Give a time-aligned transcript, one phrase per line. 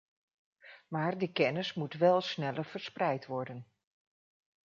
[0.87, 3.65] Maar die kennis moet wel sneller verspreid worden.